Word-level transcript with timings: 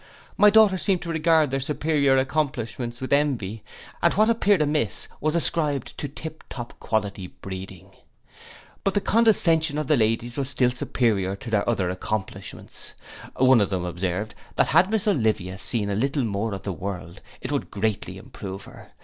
My 0.35 0.49
daughters 0.49 0.81
seemed 0.81 1.03
to 1.03 1.09
regard 1.09 1.51
their 1.51 1.59
superior 1.59 2.17
accomplishments 2.17 3.01
with 3.01 3.13
envy; 3.13 3.61
and 4.01 4.11
what 4.15 4.31
appeared 4.31 4.59
amiss 4.63 5.07
was 5.19 5.35
ascribed 5.35 5.95
to 5.99 6.07
tip 6.09 6.43
top 6.49 6.73
quality 6.79 7.27
breeding. 7.27 7.95
But 8.83 8.95
the 8.95 9.01
condescension 9.01 9.77
of 9.77 9.85
the 9.85 9.95
ladies 9.95 10.37
was 10.37 10.49
still 10.49 10.71
superior 10.71 11.35
to 11.35 11.51
their 11.51 11.69
other 11.69 11.91
accomplishments. 11.91 12.95
One 13.35 13.61
of 13.61 13.69
them 13.69 13.85
observed, 13.85 14.33
that 14.55 14.69
had 14.69 14.89
miss 14.89 15.07
Olivia 15.07 15.59
seen 15.59 15.87
a 15.91 15.95
little 15.95 16.23
more 16.23 16.55
of 16.55 16.63
the 16.63 16.73
world, 16.73 17.21
it 17.39 17.51
would 17.51 17.69
greatly 17.69 18.17
improve 18.17 18.63
her. 18.65 18.93